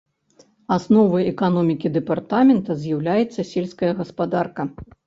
Асновай 0.75 1.29
эканомікі 1.33 1.93
дэпартамента 1.99 2.81
з'яўляецца 2.87 3.49
сельская 3.55 3.97
гаспадарка. 4.03 4.61